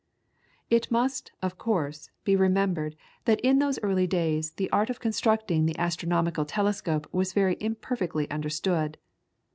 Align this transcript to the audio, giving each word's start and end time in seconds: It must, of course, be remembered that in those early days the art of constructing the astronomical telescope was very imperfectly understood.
It 0.71 0.89
must, 0.89 1.31
of 1.43 1.59
course, 1.59 2.09
be 2.23 2.35
remembered 2.35 2.95
that 3.25 3.39
in 3.41 3.59
those 3.59 3.77
early 3.83 4.07
days 4.07 4.49
the 4.53 4.67
art 4.71 4.89
of 4.89 4.99
constructing 4.99 5.67
the 5.67 5.77
astronomical 5.77 6.43
telescope 6.43 7.05
was 7.13 7.33
very 7.33 7.55
imperfectly 7.59 8.27
understood. 8.31 8.97